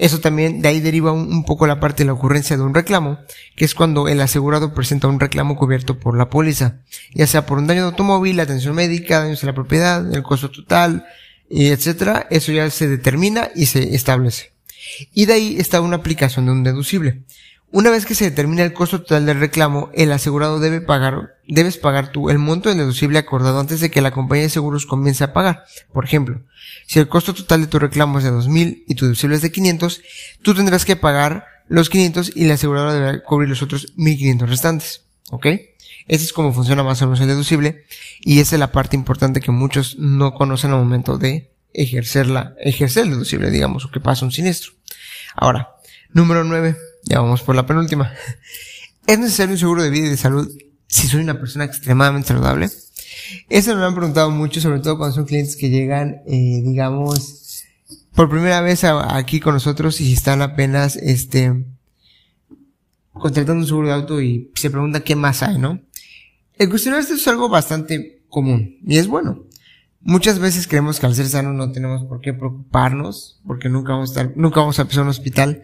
Eso 0.00 0.18
también, 0.18 0.62
de 0.62 0.68
ahí 0.68 0.80
deriva 0.80 1.12
un, 1.12 1.44
poco 1.44 1.66
la 1.66 1.78
parte 1.78 2.02
de 2.02 2.06
la 2.06 2.14
ocurrencia 2.14 2.56
de 2.56 2.62
un 2.62 2.74
reclamo, 2.74 3.18
que 3.54 3.66
es 3.66 3.74
cuando 3.74 4.08
el 4.08 4.22
asegurado 4.22 4.72
presenta 4.72 5.08
un 5.08 5.20
reclamo 5.20 5.56
cubierto 5.56 5.98
por 5.98 6.16
la 6.16 6.30
póliza, 6.30 6.80
ya 7.12 7.26
sea 7.26 7.44
por 7.44 7.58
un 7.58 7.66
daño 7.66 7.82
de 7.82 7.88
automóvil, 7.90 8.40
atención 8.40 8.74
médica, 8.74 9.20
daños 9.20 9.44
a 9.44 9.46
la 9.46 9.54
propiedad, 9.54 10.14
el 10.14 10.22
costo 10.22 10.50
total, 10.50 11.04
etcétera. 11.50 12.26
Eso 12.30 12.52
ya 12.52 12.70
se 12.70 12.88
determina 12.88 13.50
y 13.54 13.66
se 13.66 13.94
establece. 13.94 14.52
Y 15.12 15.26
de 15.26 15.34
ahí 15.34 15.56
está 15.58 15.80
una 15.80 15.96
aplicación 15.96 16.46
de 16.46 16.52
un 16.52 16.64
deducible. 16.64 17.22
Una 17.72 17.90
vez 17.90 18.04
que 18.04 18.16
se 18.16 18.24
determina 18.24 18.64
el 18.64 18.72
costo 18.72 19.00
total 19.00 19.26
del 19.26 19.38
reclamo, 19.38 19.90
el 19.94 20.10
asegurado 20.10 20.58
debe 20.58 20.80
pagar, 20.80 21.36
debes 21.46 21.76
pagar 21.76 22.10
tú 22.10 22.28
el 22.28 22.38
monto 22.38 22.68
del 22.68 22.78
deducible 22.78 23.18
acordado 23.18 23.60
antes 23.60 23.78
de 23.78 23.92
que 23.92 24.00
la 24.00 24.10
compañía 24.10 24.44
de 24.44 24.50
seguros 24.50 24.86
comience 24.86 25.22
a 25.22 25.32
pagar. 25.32 25.64
Por 25.92 26.04
ejemplo, 26.04 26.40
si 26.86 26.98
el 26.98 27.06
costo 27.06 27.32
total 27.32 27.60
de 27.60 27.66
tu 27.68 27.78
reclamo 27.78 28.18
es 28.18 28.24
de 28.24 28.30
2000 28.30 28.84
y 28.88 28.94
tu 28.96 29.04
deducible 29.04 29.36
es 29.36 29.42
de 29.42 29.52
500, 29.52 30.02
tú 30.42 30.54
tendrás 30.54 30.84
que 30.84 30.96
pagar 30.96 31.46
los 31.68 31.90
500 31.90 32.32
y 32.34 32.46
la 32.46 32.54
aseguradora 32.54 32.92
deberá 32.94 33.22
cubrir 33.22 33.48
los 33.48 33.62
otros 33.62 33.92
1500 33.94 34.50
restantes. 34.50 35.02
¿Ok? 35.30 35.46
Ese 36.06 36.24
es 36.24 36.32
como 36.32 36.52
funciona 36.52 36.82
más 36.82 37.00
o 37.02 37.06
menos 37.06 37.20
el 37.20 37.28
deducible 37.28 37.84
y 38.20 38.40
esa 38.40 38.56
es 38.56 38.60
la 38.60 38.72
parte 38.72 38.96
importante 38.96 39.40
que 39.40 39.50
muchos 39.50 39.96
no 39.98 40.34
conocen 40.34 40.72
al 40.72 40.78
momento 40.78 41.18
de 41.18 41.52
ejercerla, 41.72 42.54
ejercer 42.60 43.04
el 43.04 43.10
deducible, 43.10 43.50
digamos, 43.50 43.84
o 43.84 43.90
que 43.90 44.00
pasa 44.00 44.24
un 44.24 44.32
siniestro. 44.32 44.72
Ahora, 45.36 45.70
número 46.12 46.44
9 46.44 46.76
ya 47.04 47.20
vamos 47.20 47.42
por 47.42 47.56
la 47.56 47.66
penúltima. 47.66 48.12
¿Es 49.06 49.18
necesario 49.18 49.54
un 49.54 49.58
seguro 49.58 49.82
de 49.82 49.90
vida 49.90 50.06
y 50.06 50.10
de 50.10 50.16
salud 50.16 50.50
si 50.86 51.08
soy 51.08 51.22
una 51.22 51.38
persona 51.38 51.64
extremadamente 51.64 52.28
saludable? 52.28 52.68
Eso 53.48 53.74
me 53.74 53.80
lo 53.80 53.86
han 53.86 53.94
preguntado 53.94 54.30
mucho, 54.30 54.60
sobre 54.60 54.80
todo 54.80 54.98
cuando 54.98 55.14
son 55.14 55.26
clientes 55.26 55.56
que 55.56 55.70
llegan, 55.70 56.22
eh, 56.26 56.62
digamos, 56.64 57.64
por 58.14 58.28
primera 58.28 58.60
vez 58.60 58.84
aquí 58.84 59.40
con 59.40 59.54
nosotros 59.54 60.00
y 60.00 60.12
están 60.12 60.42
apenas, 60.42 60.96
este, 60.96 61.64
contratando 63.12 63.62
un 63.62 63.66
seguro 63.66 63.88
de 63.88 63.94
auto 63.94 64.20
y 64.20 64.50
se 64.54 64.70
preguntan 64.70 65.02
qué 65.02 65.16
más 65.16 65.42
hay, 65.42 65.58
¿no? 65.58 65.80
El 66.60 66.68
cuestionarse 66.68 67.14
es 67.14 67.26
algo 67.26 67.48
bastante 67.48 68.22
común 68.28 68.76
y 68.86 68.98
es 68.98 69.06
bueno. 69.06 69.46
Muchas 70.02 70.38
veces 70.38 70.68
creemos 70.68 71.00
que 71.00 71.06
al 71.06 71.14
ser 71.14 71.26
sano 71.26 71.54
no 71.54 71.72
tenemos 71.72 72.04
por 72.04 72.20
qué 72.20 72.34
preocuparnos, 72.34 73.40
porque 73.46 73.70
nunca 73.70 73.92
vamos 73.92 74.10
a 74.10 74.12
estar, 74.12 74.36
nunca 74.36 74.60
vamos 74.60 74.78
a 74.78 74.84
pisar 74.84 75.04
un 75.04 75.08
hospital. 75.08 75.62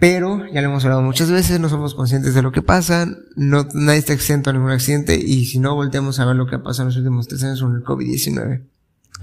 Pero, 0.00 0.52
ya 0.52 0.62
lo 0.62 0.68
hemos 0.68 0.84
hablado 0.84 1.02
muchas 1.02 1.30
veces, 1.30 1.60
no 1.60 1.68
somos 1.68 1.94
conscientes 1.94 2.34
de 2.34 2.42
lo 2.42 2.50
que 2.50 2.60
pasa, 2.60 3.06
no, 3.36 3.68
nadie 3.72 4.00
está 4.00 4.12
exento 4.12 4.50
a 4.50 4.52
ningún 4.52 4.72
accidente 4.72 5.14
y 5.14 5.46
si 5.46 5.60
no 5.60 5.76
volteamos 5.76 6.18
a 6.18 6.24
ver 6.24 6.34
lo 6.34 6.48
que 6.48 6.56
ha 6.56 6.62
pasado 6.64 6.88
en 6.88 6.88
los 6.88 6.96
últimos 6.96 7.28
tres 7.28 7.44
años 7.44 7.62
con 7.62 7.76
el 7.76 7.84
COVID-19. 7.84 8.64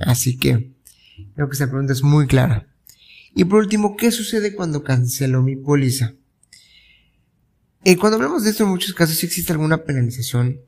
Así 0.06 0.38
que, 0.38 0.72
creo 1.36 1.50
que 1.50 1.54
esta 1.54 1.68
pregunta 1.68 1.92
es 1.92 2.02
muy 2.02 2.28
clara. 2.28 2.66
Y 3.36 3.44
por 3.44 3.60
último, 3.60 3.98
¿qué 3.98 4.10
sucede 4.10 4.56
cuando 4.56 4.86
cancelo 4.86 5.42
mi 5.42 5.58
póliza? 5.58 6.14
Eh, 7.84 7.98
cuando 7.98 8.18
hablamos 8.18 8.44
de 8.44 8.52
esto, 8.52 8.64
en 8.64 8.70
muchos 8.70 8.94
casos 8.94 9.18
sí 9.18 9.26
existe 9.26 9.54
alguna 9.54 9.84
penalización, 9.84 10.60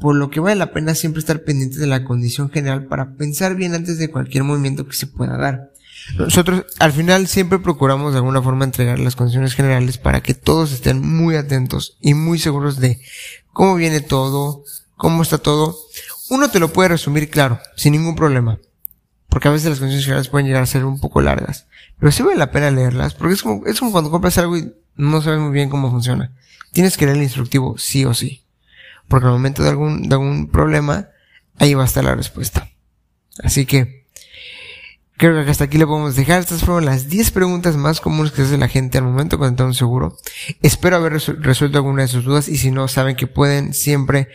por 0.00 0.16
lo 0.16 0.30
que 0.30 0.40
vale 0.40 0.56
la 0.56 0.72
pena 0.72 0.94
siempre 0.94 1.20
estar 1.20 1.44
pendiente 1.44 1.78
de 1.78 1.86
la 1.86 2.04
condición 2.04 2.50
general 2.50 2.86
para 2.86 3.14
pensar 3.14 3.54
bien 3.54 3.74
antes 3.74 3.98
de 3.98 4.10
cualquier 4.10 4.42
movimiento 4.42 4.86
que 4.86 4.96
se 4.96 5.06
pueda 5.06 5.36
dar. 5.36 5.72
Nosotros 6.18 6.64
al 6.80 6.92
final 6.92 7.28
siempre 7.28 7.60
procuramos 7.60 8.12
de 8.12 8.18
alguna 8.18 8.42
forma 8.42 8.64
entregar 8.64 8.98
las 8.98 9.14
condiciones 9.14 9.54
generales 9.54 9.98
para 9.98 10.20
que 10.20 10.34
todos 10.34 10.72
estén 10.72 11.00
muy 11.00 11.36
atentos 11.36 11.96
y 12.00 12.14
muy 12.14 12.40
seguros 12.40 12.80
de 12.80 13.00
cómo 13.52 13.76
viene 13.76 14.00
todo, 14.00 14.64
cómo 14.96 15.22
está 15.22 15.38
todo. 15.38 15.76
Uno 16.28 16.50
te 16.50 16.58
lo 16.58 16.72
puede 16.72 16.88
resumir 16.88 17.30
claro, 17.30 17.60
sin 17.76 17.92
ningún 17.92 18.16
problema. 18.16 18.58
Porque 19.28 19.48
a 19.48 19.52
veces 19.52 19.70
las 19.70 19.78
condiciones 19.78 20.04
generales 20.04 20.28
pueden 20.28 20.46
llegar 20.46 20.62
a 20.62 20.66
ser 20.66 20.84
un 20.84 21.00
poco 21.00 21.20
largas. 21.22 21.66
Pero 21.98 22.10
sí 22.10 22.22
vale 22.22 22.36
la 22.36 22.50
pena 22.50 22.70
leerlas, 22.70 23.14
porque 23.14 23.34
es 23.34 23.42
como, 23.42 23.64
es 23.66 23.78
como 23.78 23.92
cuando 23.92 24.10
compras 24.10 24.36
algo 24.38 24.56
y 24.56 24.74
no 24.96 25.22
sabes 25.22 25.40
muy 25.40 25.52
bien 25.52 25.70
cómo 25.70 25.90
funciona. 25.90 26.32
Tienes 26.72 26.96
que 26.96 27.06
leer 27.06 27.18
el 27.18 27.24
instructivo 27.24 27.76
sí 27.78 28.04
o 28.04 28.14
sí. 28.14 28.44
Porque 29.08 29.26
al 29.26 29.32
momento 29.32 29.62
de 29.62 29.70
algún, 29.70 30.08
de 30.08 30.14
algún 30.14 30.48
problema, 30.48 31.08
ahí 31.58 31.74
va 31.74 31.82
a 31.82 31.86
estar 31.86 32.04
la 32.04 32.14
respuesta. 32.14 32.70
Así 33.42 33.66
que, 33.66 34.02
Creo 35.22 35.44
que 35.44 35.52
hasta 35.52 35.62
aquí 35.62 35.78
le 35.78 35.86
podemos 35.86 36.16
dejar. 36.16 36.40
Estas 36.40 36.64
fueron 36.64 36.84
las 36.84 37.08
10 37.08 37.30
preguntas 37.30 37.76
más 37.76 38.00
comunes 38.00 38.32
que 38.32 38.42
hace 38.42 38.58
la 38.58 38.66
gente 38.66 38.98
al 38.98 39.04
momento 39.04 39.36
de 39.36 39.40
contratar 39.40 39.68
un 39.68 39.74
seguro. 39.74 40.16
Espero 40.62 40.96
haber 40.96 41.12
resuelto 41.12 41.78
alguna 41.78 42.02
de 42.02 42.08
sus 42.08 42.24
dudas 42.24 42.48
y 42.48 42.56
si 42.56 42.72
no, 42.72 42.88
saben 42.88 43.14
que 43.14 43.28
pueden 43.28 43.72
siempre 43.72 44.26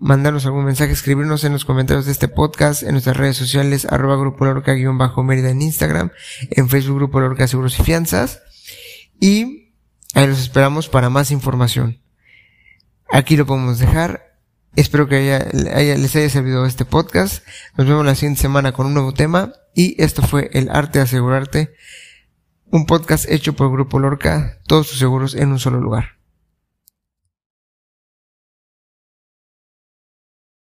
mandarnos 0.00 0.44
algún 0.44 0.64
mensaje, 0.64 0.92
escribirnos 0.92 1.44
en 1.44 1.52
los 1.52 1.64
comentarios 1.64 2.06
de 2.06 2.10
este 2.10 2.26
podcast, 2.26 2.82
en 2.82 2.92
nuestras 2.94 3.16
redes 3.16 3.36
sociales, 3.36 3.86
arroba 3.88 4.16
Grupo 4.16 4.44
Lorca-Mérida 4.44 5.50
en 5.50 5.62
Instagram, 5.62 6.10
en 6.50 6.68
Facebook 6.68 6.96
Grupo 6.96 7.20
Lorca 7.20 7.46
Seguros 7.46 7.78
y 7.78 7.84
Fianzas. 7.84 8.42
Y 9.20 9.63
ahí 10.14 10.26
los 10.26 10.40
esperamos 10.40 10.88
para 10.88 11.10
más 11.10 11.30
información. 11.30 12.00
Aquí 13.10 13.36
lo 13.36 13.46
podemos 13.46 13.78
dejar. 13.78 14.38
Espero 14.76 15.08
que 15.08 15.38
les 15.52 16.16
haya 16.16 16.30
servido 16.30 16.66
este 16.66 16.84
podcast. 16.84 17.46
Nos 17.76 17.86
vemos 17.86 18.04
la 18.04 18.14
siguiente 18.14 18.42
semana 18.42 18.72
con 18.72 18.86
un 18.86 18.94
nuevo 18.94 19.12
tema 19.12 19.52
y 19.74 20.00
esto 20.02 20.22
fue 20.22 20.50
el 20.52 20.68
arte 20.70 20.98
de 20.98 21.04
asegurarte. 21.04 21.74
un 22.70 22.86
podcast 22.86 23.30
hecho 23.30 23.52
por 23.52 23.70
Grupo 23.70 24.00
Lorca, 24.00 24.58
todos 24.66 24.88
tus 24.88 24.98
seguros 24.98 25.36
en 25.36 25.52
un 25.52 25.60
solo 25.60 25.80
lugar. 25.80 26.23